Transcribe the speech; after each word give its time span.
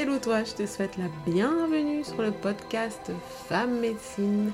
Hello 0.00 0.16
toi, 0.18 0.44
je 0.44 0.54
te 0.54 0.66
souhaite 0.66 0.96
la 0.96 1.10
bienvenue 1.30 2.02
sur 2.04 2.22
le 2.22 2.30
podcast 2.30 3.12
Femme 3.50 3.80
Médecine. 3.80 4.50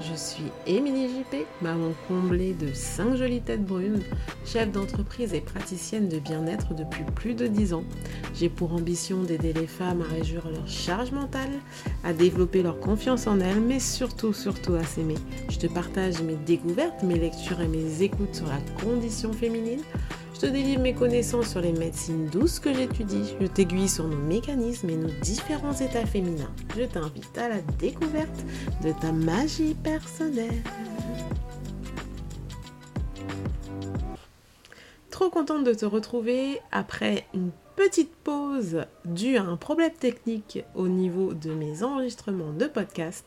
Je 0.00 0.14
suis 0.14 0.50
Émilie 0.66 1.10
JP, 1.10 1.44
maman 1.60 1.92
comblée 2.08 2.54
de 2.54 2.72
5 2.72 3.14
jolies 3.16 3.42
têtes 3.42 3.66
brunes, 3.66 4.00
chef 4.46 4.72
d'entreprise 4.72 5.34
et 5.34 5.42
praticienne 5.42 6.08
de 6.08 6.18
bien-être 6.18 6.72
depuis 6.72 7.04
plus 7.14 7.34
de 7.34 7.46
10 7.46 7.74
ans. 7.74 7.84
J'ai 8.34 8.48
pour 8.48 8.72
ambition 8.72 9.22
d'aider 9.22 9.52
les 9.52 9.66
femmes 9.66 10.00
à 10.00 10.14
réduire 10.14 10.48
leur 10.48 10.66
charge 10.66 11.12
mentale, 11.12 11.60
à 12.02 12.14
développer 12.14 12.62
leur 12.62 12.80
confiance 12.80 13.26
en 13.26 13.38
elles, 13.38 13.60
mais 13.60 13.80
surtout, 13.80 14.32
surtout 14.32 14.76
à 14.76 14.84
s'aimer. 14.84 15.18
Je 15.50 15.58
te 15.58 15.66
partage 15.66 16.22
mes 16.22 16.36
découvertes, 16.36 17.02
mes 17.02 17.18
lectures 17.18 17.60
et 17.60 17.68
mes 17.68 18.00
écoutes 18.00 18.34
sur 18.34 18.46
la 18.46 18.60
condition 18.82 19.34
féminine 19.34 19.82
je 20.36 20.40
te 20.40 20.46
délivre 20.46 20.82
mes 20.82 20.92
connaissances 20.92 21.48
sur 21.48 21.62
les 21.62 21.72
médecines 21.72 22.26
douces 22.26 22.60
que 22.60 22.74
j'étudie. 22.74 23.34
Je 23.40 23.46
t'aiguille 23.46 23.88
sur 23.88 24.06
nos 24.06 24.18
mécanismes 24.18 24.90
et 24.90 24.96
nos 24.96 25.08
différents 25.22 25.72
états 25.72 26.04
féminins. 26.04 26.52
Je 26.76 26.82
t'invite 26.82 27.38
à 27.38 27.48
la 27.48 27.62
découverte 27.78 28.44
de 28.84 28.92
ta 28.92 29.12
magie 29.12 29.74
personnelle. 29.82 30.62
Trop 35.10 35.30
contente 35.30 35.64
de 35.64 35.72
te 35.72 35.86
retrouver 35.86 36.60
après 36.70 37.24
une 37.32 37.50
petite 37.74 38.14
pause 38.16 38.84
due 39.06 39.38
à 39.38 39.42
un 39.42 39.56
problème 39.56 39.92
technique 39.92 40.64
au 40.74 40.88
niveau 40.88 41.32
de 41.32 41.54
mes 41.54 41.82
enregistrements 41.82 42.52
de 42.52 42.66
podcast 42.66 43.24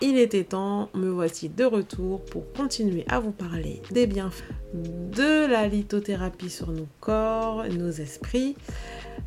il 0.00 0.16
était 0.18 0.44
temps, 0.44 0.88
me 0.94 1.10
voici 1.10 1.48
de 1.48 1.64
retour 1.64 2.24
pour 2.24 2.52
continuer 2.52 3.04
à 3.08 3.18
vous 3.18 3.32
parler 3.32 3.82
des 3.90 4.06
bienfaits 4.06 4.44
de 4.74 5.46
la 5.46 5.66
lithothérapie 5.66 6.50
sur 6.50 6.70
nos 6.70 6.86
corps, 7.00 7.64
nos 7.68 7.90
esprits, 7.90 8.54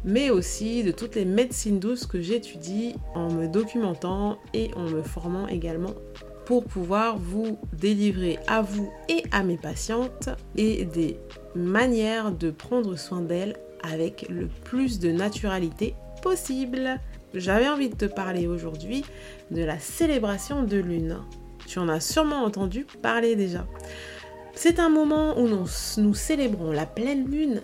mais 0.06 0.30
aussi 0.30 0.84
de 0.84 0.92
toutes 0.92 1.16
les 1.16 1.26
médecines 1.26 1.80
douces 1.80 2.06
que 2.06 2.22
j'étudie 2.22 2.96
en 3.16 3.31
me 3.31 3.48
documentant 3.48 4.38
et 4.54 4.72
en 4.76 4.84
me 4.84 5.02
formant 5.02 5.48
également 5.48 5.94
pour 6.46 6.64
pouvoir 6.64 7.18
vous 7.18 7.58
délivrer 7.74 8.40
à 8.48 8.62
vous 8.62 8.92
et 9.09 9.24
à 9.31 9.44
mes 9.44 9.58
patientes 9.58 10.30
et 10.56 10.86
des 10.86 11.18
manières 11.56 12.31
de 12.31 12.50
prendre 12.50 12.96
soin 12.96 13.22
d'elles 13.22 13.58
avec 13.84 14.28
le 14.30 14.48
plus 14.64 15.00
de 15.00 15.12
naturalité 15.12 15.96
possible 16.22 17.00
j'avais 17.34 17.70
envie 17.70 17.90
de 17.90 17.96
te 17.96 18.06
parler 18.06 18.48
aujourd'hui 18.48 19.04
de 19.52 19.64
la 19.64 19.80
célébration 19.80 20.64
de 20.64 20.78
lune. 20.78 21.18
Tu 21.68 21.80
en 21.80 21.88
as 21.90 22.00
sûrement 22.00 22.44
entendu 22.44 22.86
parler 23.02 23.36
déjà. 23.36 23.66
C'est 24.54 24.80
un 24.80 24.90
moment 24.90 25.40
où 25.40 25.48
nous, 25.48 26.14
célébrons 26.14 26.72
la 26.72 26.86
pleine 26.86 27.30
lune, 27.30 27.62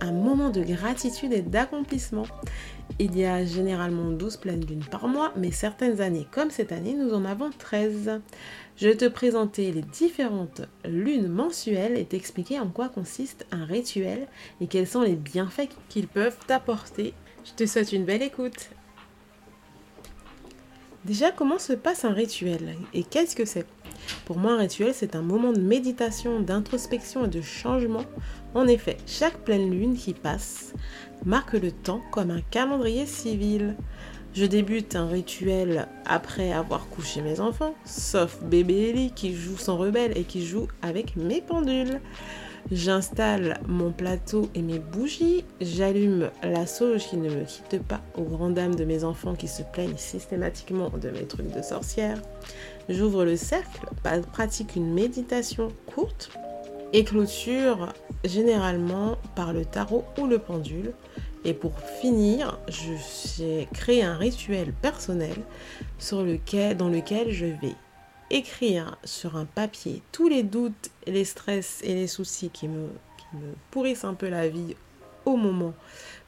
un 0.00 0.12
moment 0.12 0.50
de 0.50 0.62
gratitude 0.62 1.32
et 1.32 1.42
d'accomplissement. 1.42 2.26
Il 2.98 3.18
y 3.18 3.24
a 3.24 3.44
généralement 3.44 4.10
12 4.10 4.36
pleines 4.36 4.64
lunes 4.64 4.84
par 4.84 5.08
mois, 5.08 5.32
mais 5.36 5.50
certaines 5.50 6.00
années, 6.00 6.26
comme 6.30 6.50
cette 6.50 6.70
année, 6.70 6.94
nous 6.94 7.12
en 7.12 7.24
avons 7.24 7.50
13. 7.50 8.20
Je 8.76 8.88
vais 8.88 8.96
te 8.96 9.08
présenter 9.08 9.72
les 9.72 9.82
différentes 9.82 10.62
lunes 10.84 11.28
mensuelles 11.28 11.98
et 11.98 12.04
t'expliquer 12.04 12.60
en 12.60 12.68
quoi 12.68 12.88
consiste 12.88 13.46
un 13.50 13.64
rituel 13.64 14.28
et 14.60 14.66
quels 14.66 14.86
sont 14.86 15.02
les 15.02 15.16
bienfaits 15.16 15.70
qu'ils 15.88 16.08
peuvent 16.08 16.38
t'apporter. 16.46 17.14
Je 17.44 17.52
te 17.52 17.66
souhaite 17.66 17.92
une 17.92 18.04
belle 18.04 18.22
écoute. 18.22 18.70
Déjà, 21.04 21.30
comment 21.30 21.58
se 21.58 21.74
passe 21.74 22.06
un 22.06 22.14
rituel 22.14 22.76
et 22.94 23.02
qu'est-ce 23.02 23.36
que 23.36 23.44
c'est? 23.44 23.66
Pour 24.24 24.38
moi, 24.38 24.52
un 24.52 24.58
rituel, 24.58 24.92
c'est 24.94 25.14
un 25.14 25.20
moment 25.20 25.52
de 25.52 25.60
méditation, 25.60 26.40
d'introspection 26.40 27.26
et 27.26 27.28
de 27.28 27.42
changement. 27.42 28.04
En 28.54 28.66
effet, 28.66 28.96
chaque 29.06 29.36
pleine 29.44 29.70
lune 29.70 29.96
qui 29.96 30.14
passe 30.14 30.72
marque 31.26 31.52
le 31.52 31.72
temps 31.72 32.00
comme 32.10 32.30
un 32.30 32.40
calendrier 32.40 33.04
civil. 33.04 33.76
Je 34.32 34.46
débute 34.46 34.96
un 34.96 35.06
rituel 35.06 35.88
après 36.06 36.52
avoir 36.52 36.88
couché 36.88 37.20
mes 37.20 37.38
enfants, 37.38 37.74
sauf 37.84 38.42
bébé 38.42 38.90
Ellie 38.90 39.12
qui 39.12 39.34
joue 39.34 39.58
son 39.58 39.76
rebelle 39.76 40.16
et 40.16 40.24
qui 40.24 40.46
joue 40.46 40.68
avec 40.80 41.16
mes 41.16 41.42
pendules. 41.42 42.00
J'installe 42.72 43.60
mon 43.68 43.92
plateau 43.92 44.48
et 44.54 44.62
mes 44.62 44.78
bougies. 44.78 45.44
J'allume 45.60 46.30
la 46.42 46.66
sauge 46.66 47.08
qui 47.08 47.18
ne 47.18 47.28
me 47.28 47.44
quitte 47.44 47.82
pas 47.82 48.00
aux 48.16 48.22
grandes 48.22 48.54
dames 48.54 48.74
de 48.74 48.84
mes 48.84 49.04
enfants 49.04 49.34
qui 49.34 49.48
se 49.48 49.62
plaignent 49.62 49.98
systématiquement 49.98 50.88
de 50.88 51.10
mes 51.10 51.26
trucs 51.26 51.54
de 51.54 51.60
sorcière. 51.60 52.18
J'ouvre 52.88 53.26
le 53.26 53.36
cercle, 53.36 53.86
pratique 54.32 54.76
une 54.76 54.94
méditation 54.94 55.68
courte 55.94 56.30
et 56.94 57.04
clôture 57.04 57.92
généralement 58.24 59.18
par 59.34 59.52
le 59.52 59.66
tarot 59.66 60.04
ou 60.18 60.26
le 60.26 60.38
pendule. 60.38 60.92
Et 61.44 61.52
pour 61.52 61.78
finir, 61.78 62.58
j'ai 62.68 63.68
créé 63.74 64.02
un 64.02 64.16
rituel 64.16 64.72
personnel 64.72 65.36
sur 65.98 66.22
lequel, 66.22 66.78
dans 66.78 66.88
lequel 66.88 67.30
je 67.30 67.44
vais 67.44 67.74
écrire 68.30 68.96
sur 69.04 69.36
un 69.36 69.44
papier 69.44 70.02
tous 70.12 70.28
les 70.28 70.42
doutes, 70.42 70.90
les 71.06 71.24
stress 71.24 71.80
et 71.82 71.94
les 71.94 72.06
soucis 72.06 72.50
qui 72.50 72.68
me, 72.68 72.88
pourrissent 73.70 74.04
un 74.04 74.14
peu 74.14 74.28
la 74.28 74.48
vie 74.48 74.76
au 75.24 75.36
moment 75.36 75.74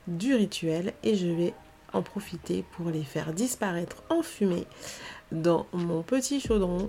du 0.09 0.35
rituel 0.35 0.93
et 1.05 1.15
je 1.15 1.29
vais 1.29 1.55
en 1.93 2.03
profiter 2.03 2.65
pour 2.73 2.91
les 2.91 3.05
faire 3.05 3.33
disparaître 3.33 4.03
en 4.11 4.23
fumée 4.23 4.67
dans 5.31 5.67
mon 5.73 6.03
petit 6.03 6.41
chaudron 6.41 6.89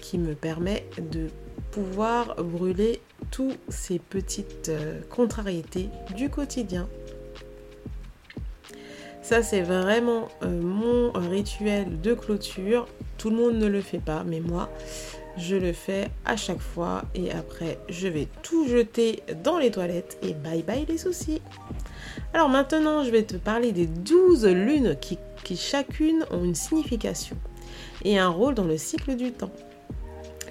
qui 0.00 0.18
me 0.18 0.34
permet 0.34 0.84
de 0.98 1.28
pouvoir 1.70 2.34
brûler 2.42 3.00
toutes 3.30 3.58
ces 3.68 3.98
petites 3.98 4.68
euh, 4.68 5.00
contrariétés 5.08 5.88
du 6.16 6.28
quotidien. 6.28 6.88
Ça, 9.22 9.42
c'est 9.42 9.62
vraiment 9.62 10.28
euh, 10.42 10.60
mon 10.60 11.12
rituel 11.12 12.00
de 12.00 12.12
clôture. 12.12 12.88
Tout 13.18 13.30
le 13.30 13.36
monde 13.36 13.54
ne 13.54 13.66
le 13.66 13.80
fait 13.80 14.00
pas, 14.00 14.24
mais 14.26 14.40
moi, 14.40 14.68
je 15.36 15.54
le 15.54 15.72
fais 15.72 16.08
à 16.24 16.36
chaque 16.36 16.60
fois. 16.60 17.02
Et 17.14 17.30
après, 17.30 17.78
je 17.88 18.08
vais 18.08 18.26
tout 18.42 18.66
jeter 18.66 19.22
dans 19.44 19.58
les 19.58 19.70
toilettes 19.70 20.18
et 20.22 20.34
bye 20.34 20.62
bye 20.62 20.84
les 20.88 20.98
soucis. 20.98 21.40
Alors 22.34 22.48
maintenant, 22.48 23.04
je 23.04 23.10
vais 23.10 23.22
te 23.22 23.36
parler 23.36 23.70
des 23.72 23.86
12 23.86 24.46
lunes 24.46 24.96
qui, 25.00 25.18
qui 25.44 25.56
chacune 25.56 26.24
ont 26.32 26.44
une 26.44 26.56
signification 26.56 27.36
et 28.04 28.18
un 28.18 28.28
rôle 28.28 28.54
dans 28.54 28.64
le 28.64 28.76
cycle 28.76 29.14
du 29.14 29.32
temps. 29.32 29.52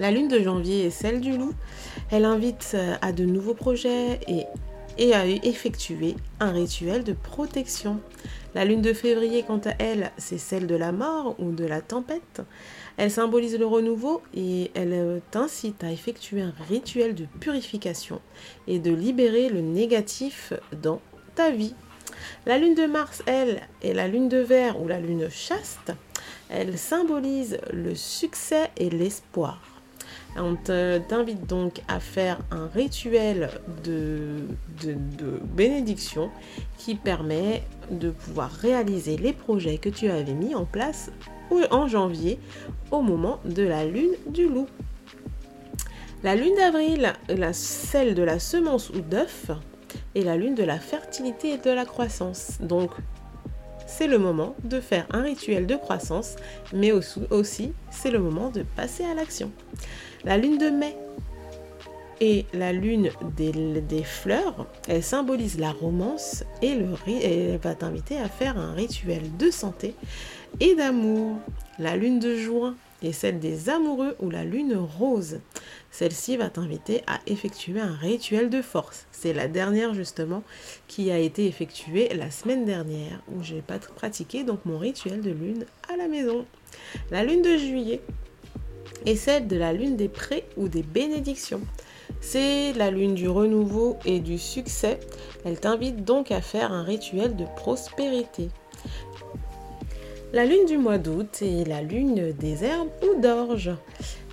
La 0.00 0.10
lune 0.10 0.28
de 0.28 0.40
janvier 0.40 0.86
est 0.86 0.90
celle 0.90 1.20
du 1.20 1.36
loup. 1.36 1.52
Elle 2.10 2.24
invite 2.24 2.72
euh, 2.74 2.94
à 3.02 3.12
de 3.12 3.24
nouveaux 3.24 3.54
projets 3.54 4.20
et 4.26 4.46
et 4.98 5.14
a 5.14 5.26
effectué 5.26 6.16
un 6.40 6.52
rituel 6.52 7.04
de 7.04 7.12
protection. 7.12 8.00
La 8.54 8.64
lune 8.64 8.82
de 8.82 8.92
février, 8.92 9.44
quant 9.46 9.60
à 9.64 9.72
elle, 9.78 10.12
c'est 10.18 10.38
celle 10.38 10.66
de 10.66 10.74
la 10.74 10.92
mort 10.92 11.36
ou 11.38 11.52
de 11.52 11.64
la 11.64 11.80
tempête. 11.80 12.42
Elle 12.96 13.10
symbolise 13.10 13.58
le 13.58 13.66
renouveau 13.66 14.22
et 14.34 14.70
elle 14.74 15.22
t'incite 15.30 15.82
à 15.82 15.90
effectuer 15.90 16.42
un 16.42 16.54
rituel 16.68 17.14
de 17.14 17.26
purification 17.40 18.20
et 18.66 18.78
de 18.78 18.92
libérer 18.92 19.48
le 19.48 19.60
négatif 19.60 20.52
dans 20.82 21.00
ta 21.34 21.50
vie. 21.50 21.74
La 22.46 22.58
lune 22.58 22.74
de 22.74 22.86
Mars, 22.86 23.22
elle, 23.26 23.62
est 23.82 23.94
la 23.94 24.08
lune 24.08 24.28
de 24.28 24.38
verre 24.38 24.80
ou 24.80 24.86
la 24.86 25.00
lune 25.00 25.28
chaste. 25.30 25.92
Elle 26.50 26.76
symbolise 26.76 27.58
le 27.72 27.94
succès 27.94 28.70
et 28.76 28.90
l'espoir. 28.90 29.71
On 30.36 30.56
t'invite 30.56 31.46
donc 31.46 31.82
à 31.88 32.00
faire 32.00 32.38
un 32.50 32.66
rituel 32.68 33.50
de, 33.84 34.46
bénédiction 35.54 36.30
qui 36.78 36.94
permet 36.94 37.62
de 37.90 38.10
pouvoir 38.10 38.50
réaliser 38.50 39.16
les 39.16 39.32
projets 39.32 39.78
que 39.78 39.90
tu 39.90 40.08
avais 40.08 40.32
mis 40.32 40.54
en 40.54 40.64
place 40.64 41.10
en 41.70 41.86
janvier 41.86 42.38
au 42.90 43.02
moment 43.02 43.40
de 43.44 43.62
la 43.62 43.84
lune 43.84 44.14
du 44.26 44.48
loup. 44.48 44.66
La 46.22 46.34
lune 46.34 46.54
d'avril, 46.56 47.12
celle 47.52 48.14
de 48.14 48.22
la 48.22 48.38
semence 48.38 48.90
ou 48.90 49.00
d'œuf, 49.00 49.50
est 50.14 50.22
la 50.22 50.36
lune 50.36 50.54
de 50.54 50.62
la 50.62 50.78
fertilité 50.78 51.54
et 51.54 51.58
de 51.58 51.70
la 51.70 51.84
croissance. 51.84 52.58
Donc, 52.60 52.90
c'est 53.96 54.06
le 54.06 54.18
moment 54.18 54.54
de 54.64 54.80
faire 54.80 55.06
un 55.10 55.22
rituel 55.22 55.66
de 55.66 55.76
croissance, 55.76 56.36
mais 56.72 56.92
aussi 56.92 57.72
c'est 57.90 58.10
le 58.10 58.18
moment 58.18 58.50
de 58.50 58.62
passer 58.62 59.04
à 59.04 59.14
l'action. 59.14 59.50
La 60.24 60.38
lune 60.38 60.58
de 60.58 60.70
mai 60.70 60.96
et 62.20 62.46
la 62.54 62.72
lune 62.72 63.10
des, 63.36 64.02
fleurs, 64.04 64.66
elle 64.88 65.02
symbolise 65.02 65.58
la 65.58 65.72
romance 65.72 66.44
et, 66.62 66.74
le, 66.74 66.86
et 67.06 67.50
elle 67.50 67.58
va 67.58 67.74
t'inviter 67.74 68.18
à 68.18 68.28
faire 68.28 68.56
un 68.58 68.72
rituel 68.72 69.36
de 69.36 69.50
santé 69.50 69.94
et 70.60 70.74
d'amour. 70.74 71.36
La 71.78 71.96
lune 71.96 72.18
de 72.18 72.36
juin 72.36 72.76
est 73.06 73.12
celle 73.12 73.38
des 73.38 73.68
amoureux 73.68 74.16
ou 74.20 74.30
la 74.30 74.44
lune 74.44 74.76
rose. 74.76 75.40
Celle-ci 75.90 76.36
va 76.36 76.50
t'inviter 76.50 77.02
à 77.06 77.20
effectuer 77.26 77.80
un 77.80 77.94
rituel 77.94 78.50
de 78.50 78.62
force. 78.62 79.06
C'est 79.12 79.32
la 79.32 79.48
dernière 79.48 79.94
justement 79.94 80.42
qui 80.88 81.10
a 81.10 81.18
été 81.18 81.46
effectuée 81.46 82.08
la 82.14 82.30
semaine 82.30 82.64
dernière 82.64 83.22
où 83.28 83.42
j'ai 83.42 83.62
pas 83.62 83.78
pratiqué 83.78 84.44
donc 84.44 84.64
mon 84.64 84.78
rituel 84.78 85.20
de 85.20 85.30
lune 85.30 85.66
à 85.92 85.96
la 85.96 86.08
maison. 86.08 86.46
La 87.10 87.24
lune 87.24 87.42
de 87.42 87.56
juillet 87.56 88.00
et 89.06 89.16
celle 89.16 89.48
de 89.48 89.56
la 89.56 89.72
lune 89.72 89.96
des 89.96 90.08
prés 90.08 90.44
ou 90.56 90.68
des 90.68 90.82
bénédictions. 90.82 91.60
C'est 92.20 92.72
la 92.74 92.90
lune 92.90 93.14
du 93.14 93.28
renouveau 93.28 93.98
et 94.04 94.20
du 94.20 94.38
succès. 94.38 95.00
Elle 95.44 95.58
t'invite 95.58 96.04
donc 96.04 96.30
à 96.30 96.40
faire 96.40 96.72
un 96.72 96.84
rituel 96.84 97.36
de 97.36 97.44
prospérité. 97.56 98.48
La 100.32 100.46
lune 100.46 100.64
du 100.64 100.78
mois 100.78 100.96
d'août 100.96 101.42
est 101.42 101.68
la 101.68 101.82
lune 101.82 102.32
des 102.32 102.64
herbes 102.64 102.88
ou 103.02 103.20
d'orge. 103.20 103.70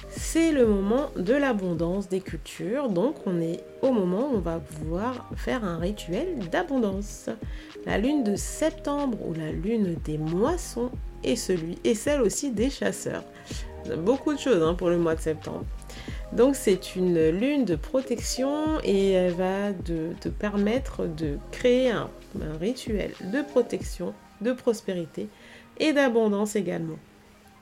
C'est 0.09 0.53
le 0.53 0.65
moment 0.65 1.09
de 1.17 1.33
l'abondance 1.33 2.07
des 2.07 2.21
cultures, 2.21 2.87
donc 2.87 3.15
on 3.25 3.41
est 3.41 3.59
au 3.81 3.91
moment 3.91 4.29
où 4.31 4.37
on 4.37 4.39
va 4.39 4.59
pouvoir 4.59 5.29
faire 5.35 5.65
un 5.65 5.77
rituel 5.77 6.39
d'abondance. 6.49 7.29
La 7.85 7.97
lune 7.97 8.23
de 8.23 8.37
septembre 8.37 9.17
ou 9.27 9.33
la 9.33 9.51
lune 9.51 9.97
des 10.05 10.17
moissons 10.17 10.89
est 11.25 11.35
celui 11.35 11.77
et 11.83 11.95
celle 11.95 12.21
aussi 12.21 12.51
des 12.51 12.69
chasseurs. 12.69 13.25
Beaucoup 13.97 14.33
de 14.33 14.39
choses 14.39 14.63
hein, 14.63 14.75
pour 14.75 14.89
le 14.89 14.97
mois 14.97 15.15
de 15.15 15.21
septembre. 15.21 15.65
Donc 16.31 16.55
c'est 16.55 16.95
une 16.95 17.29
lune 17.29 17.65
de 17.65 17.75
protection 17.75 18.79
et 18.85 19.11
elle 19.11 19.33
va 19.33 19.73
te 19.73 20.29
permettre 20.29 21.07
de 21.07 21.37
créer 21.51 21.91
un 21.91 22.09
rituel 22.61 23.11
de 23.33 23.41
protection, 23.41 24.13
de 24.39 24.53
prospérité 24.53 25.27
et 25.79 25.93
d'abondance 25.93 26.55
également. 26.55 26.99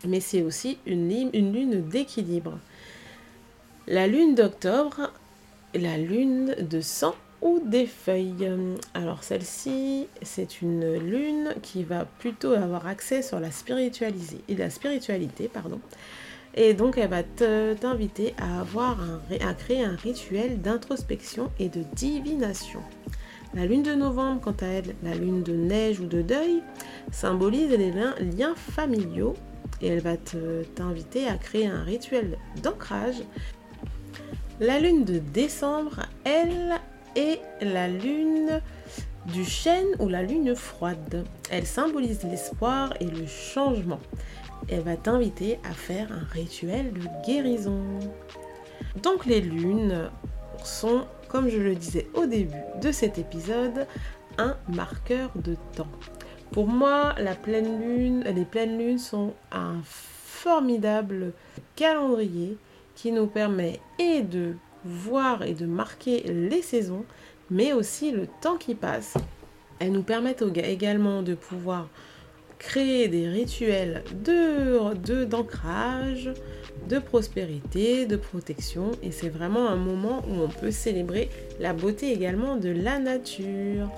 Mais 0.07 0.19
c'est 0.19 0.43
aussi 0.43 0.77
une, 0.85 1.11
une 1.33 1.53
lune 1.53 1.87
d'équilibre. 1.87 2.59
La 3.87 4.07
lune 4.07 4.35
d'octobre, 4.35 5.11
la 5.73 5.97
lune 5.97 6.55
de 6.59 6.81
sang 6.81 7.15
ou 7.41 7.61
des 7.63 7.85
feuilles. 7.85 8.51
Alors 8.93 9.23
celle-ci, 9.23 10.07
c'est 10.21 10.61
une 10.61 10.95
lune 10.97 11.55
qui 11.61 11.83
va 11.83 12.05
plutôt 12.05 12.53
avoir 12.53 12.87
accès 12.87 13.21
sur 13.21 13.39
la 13.39 13.51
spiritualité, 13.51 14.41
et 14.47 14.55
la 14.55 14.69
spiritualité 14.69 15.47
pardon. 15.47 15.79
Et 16.55 16.73
donc 16.73 16.97
elle 16.97 17.09
va 17.09 17.23
t'inviter 17.23 18.33
à 18.37 18.61
avoir 18.61 18.97
à 19.41 19.53
créer 19.53 19.83
un 19.83 19.95
rituel 19.95 20.61
d'introspection 20.61 21.51
et 21.59 21.69
de 21.69 21.83
divination. 21.93 22.81
La 23.53 23.65
lune 23.65 23.83
de 23.83 23.93
novembre, 23.93 24.41
quant 24.41 24.55
à 24.61 24.67
elle, 24.67 24.95
la 25.03 25.15
lune 25.15 25.41
de 25.41 25.53
neige 25.53 25.99
ou 25.99 26.05
de 26.05 26.21
deuil, 26.21 26.61
symbolise 27.11 27.69
les 27.69 27.91
liens, 27.91 28.55
familiaux 28.55 29.33
et 29.81 29.87
elle 29.87 30.01
va 30.01 30.17
t'inviter 30.75 31.27
à 31.27 31.37
créer 31.37 31.67
un 31.67 31.83
rituel 31.83 32.37
d'ancrage. 32.61 33.23
La 34.59 34.79
lune 34.79 35.05
de 35.05 35.19
décembre, 35.19 36.01
elle 36.23 36.79
est 37.15 37.39
la 37.61 37.87
lune 37.87 38.61
du 39.33 39.45
chêne 39.45 39.87
ou 39.99 40.07
la 40.07 40.23
lune 40.23 40.55
froide. 40.55 41.25
Elle 41.49 41.65
symbolise 41.65 42.23
l'espoir 42.23 42.93
et 42.99 43.05
le 43.05 43.25
changement. 43.27 43.99
Elle 44.69 44.81
va 44.81 44.97
t'inviter 44.97 45.59
à 45.63 45.73
faire 45.73 46.11
un 46.11 46.25
rituel 46.33 46.91
de 46.93 47.07
guérison. 47.25 47.83
Donc 49.03 49.25
les 49.25 49.41
lunes 49.41 50.09
sont 50.63 51.05
comme 51.37 51.49
je 51.49 51.59
le 51.59 51.75
disais 51.75 52.07
au 52.15 52.25
début 52.25 52.57
de 52.81 52.91
cet 52.91 53.19
épisode, 53.19 53.85
un 54.39 54.57
marqueur 54.69 55.29
de 55.35 55.55
temps. 55.75 55.91
Pour 56.49 56.65
moi, 56.65 57.13
la 57.19 57.35
pleine 57.35 57.79
lune, 57.79 58.23
les 58.23 58.43
pleines 58.43 58.79
lunes 58.79 58.97
sont 58.97 59.35
un 59.51 59.75
formidable 59.83 61.33
calendrier 61.75 62.57
qui 62.95 63.11
nous 63.11 63.27
permet 63.27 63.79
et 63.99 64.23
de 64.23 64.55
voir 64.83 65.43
et 65.43 65.53
de 65.53 65.67
marquer 65.67 66.23
les 66.23 66.63
saisons, 66.63 67.05
mais 67.51 67.71
aussi 67.71 68.09
le 68.09 68.25
temps 68.41 68.57
qui 68.57 68.73
passe. 68.73 69.13
Elles 69.77 69.91
nous 69.91 70.01
permettent 70.01 70.43
également 70.55 71.21
de 71.21 71.35
pouvoir 71.35 71.87
créer 72.59 73.07
des 73.07 73.27
rituels 73.27 74.03
de 74.23 75.25
d'ancrage, 75.25 76.31
de 76.89 76.99
prospérité, 76.99 78.05
de 78.05 78.15
protection 78.15 78.91
et 79.03 79.11
c'est 79.11 79.29
vraiment 79.29 79.67
un 79.67 79.75
moment 79.75 80.23
où 80.29 80.41
on 80.41 80.47
peut 80.47 80.71
célébrer 80.71 81.29
la 81.59 81.73
beauté 81.73 82.11
également 82.11 82.55
de 82.55 82.69
la 82.69 82.99
nature. 82.99 83.89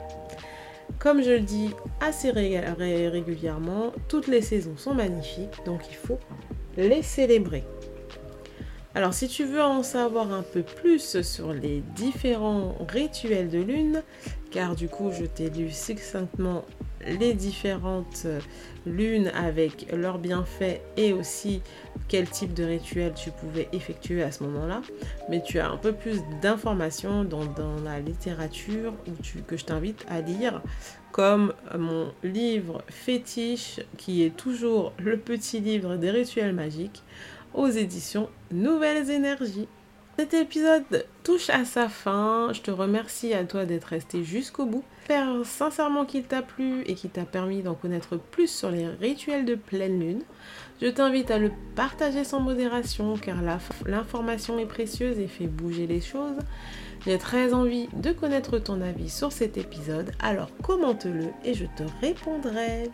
Comme 0.97 1.21
je 1.21 1.31
le 1.31 1.39
dis 1.41 1.69
assez 2.01 2.31
régulièrement, 2.31 3.93
toutes 4.07 4.27
les 4.27 4.41
saisons 4.41 4.75
sont 4.75 4.93
magnifiques, 4.93 5.63
donc 5.65 5.81
il 5.89 5.95
faut 5.95 6.19
les 6.77 7.03
célébrer. 7.03 7.63
Alors 8.95 9.13
si 9.13 9.27
tu 9.27 9.45
veux 9.45 9.61
en 9.61 9.83
savoir 9.83 10.33
un 10.33 10.41
peu 10.41 10.63
plus 10.63 11.21
sur 11.21 11.53
les 11.53 11.83
différents 11.95 12.75
rituels 12.89 13.49
de 13.49 13.59
lune, 13.59 14.01
car 14.51 14.75
du 14.75 14.89
coup 14.89 15.11
je 15.11 15.25
t'ai 15.25 15.49
lu 15.49 15.69
succinctement 15.69 16.65
les 17.05 17.33
différentes 17.33 18.27
lunes 18.85 19.31
avec 19.35 19.87
leurs 19.93 20.19
bienfaits 20.19 20.81
et 20.97 21.13
aussi 21.13 21.61
quel 22.07 22.27
type 22.29 22.53
de 22.53 22.63
rituel 22.63 23.13
tu 23.13 23.31
pouvais 23.31 23.69
effectuer 23.71 24.23
à 24.23 24.31
ce 24.31 24.43
moment-là. 24.43 24.81
Mais 25.29 25.41
tu 25.41 25.59
as 25.59 25.69
un 25.69 25.77
peu 25.77 25.93
plus 25.93 26.21
d'informations 26.41 27.23
dans, 27.23 27.45
la 27.83 27.99
littérature 27.99 28.93
que 29.47 29.57
je 29.57 29.65
t'invite 29.65 30.05
à 30.09 30.21
lire, 30.21 30.61
comme 31.11 31.53
mon 31.77 32.11
livre 32.23 32.83
fétiche 32.87 33.79
qui 33.97 34.23
est 34.23 34.35
toujours 34.35 34.93
le 34.97 35.17
petit 35.17 35.59
livre 35.59 35.95
des 35.95 36.11
rituels 36.11 36.53
magiques 36.53 37.03
aux 37.53 37.67
éditions 37.67 38.29
Nouvelles 38.51 39.09
Énergies. 39.09 39.67
Cet 40.17 40.33
épisode 40.33 41.05
touche 41.23 41.49
à 41.49 41.63
sa 41.63 41.87
fin. 41.87 42.51
Je 42.53 42.61
te 42.61 42.71
remercie 42.71 43.33
à 43.33 43.45
toi 43.45 43.65
d'être 43.65 43.85
resté 43.85 44.23
jusqu'au 44.23 44.65
bout. 44.65 44.83
J'espère 45.09 45.43
sincèrement 45.43 46.05
qu'il 46.05 46.25
t'a 46.25 46.43
plu 46.43 46.83
et 46.85 46.93
qu'il 46.93 47.09
t'a 47.09 47.25
permis 47.25 47.63
d'en 47.63 47.73
connaître 47.73 48.17
plus 48.17 48.47
sur 48.47 48.69
les 48.69 48.85
rituels 48.87 49.43
de 49.43 49.55
pleine 49.55 49.99
lune. 49.99 50.21
Je 50.83 50.85
t'invite 50.85 51.31
à 51.31 51.39
le 51.39 51.51
partager 51.73 52.23
sans 52.23 52.39
modération 52.39 53.17
car 53.17 53.37
l'information 53.87 54.59
est 54.59 54.67
précieuse 54.67 55.17
et 55.17 55.27
fait 55.27 55.47
bouger 55.47 55.87
les 55.87 55.99
choses. 55.99 56.37
J'ai 57.05 57.17
très 57.17 57.55
envie 57.55 57.87
de 57.95 58.11
connaître 58.11 58.59
ton 58.59 58.81
avis 58.81 59.09
sur 59.09 59.31
cet 59.31 59.57
épisode, 59.57 60.11
alors 60.19 60.51
commente-le 60.61 61.29
et 61.43 61.55
je 61.55 61.65
te 61.65 61.83
répondrai. 62.01 62.91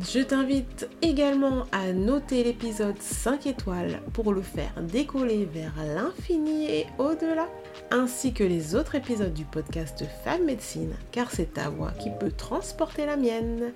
Je 0.00 0.20
t'invite 0.20 0.88
également 1.02 1.64
à 1.72 1.92
noter 1.92 2.44
l'épisode 2.44 3.00
5 3.00 3.46
étoiles 3.48 4.00
pour 4.12 4.32
le 4.32 4.42
faire 4.42 4.72
décoller 4.80 5.44
vers 5.44 5.74
l'infini 5.96 6.66
et 6.66 6.86
au-delà, 6.98 7.48
ainsi 7.90 8.32
que 8.32 8.44
les 8.44 8.76
autres 8.76 8.94
épisodes 8.94 9.34
du 9.34 9.44
podcast 9.44 10.04
Femme 10.22 10.44
Médecine, 10.44 10.94
car 11.10 11.32
c'est 11.32 11.54
ta 11.54 11.68
voix 11.68 11.90
qui 11.90 12.10
peut 12.20 12.30
transporter 12.30 13.06
la 13.06 13.16
mienne. 13.16 13.72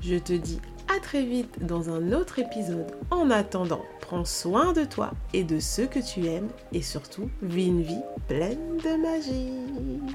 Je 0.00 0.16
te 0.16 0.32
dis 0.32 0.60
à 0.96 1.00
très 1.00 1.24
vite 1.24 1.66
dans 1.66 1.90
un 1.90 2.12
autre 2.12 2.38
épisode. 2.38 2.92
En 3.10 3.28
attendant, 3.30 3.82
prends 4.00 4.24
soin 4.24 4.72
de 4.72 4.84
toi 4.84 5.10
et 5.34 5.42
de 5.42 5.58
ceux 5.58 5.86
que 5.86 5.98
tu 5.98 6.26
aimes 6.26 6.50
et 6.72 6.82
surtout, 6.82 7.30
vis 7.42 7.66
une 7.66 7.82
vie 7.82 8.02
pleine 8.28 8.76
de 8.76 9.02
magie. 9.02 10.14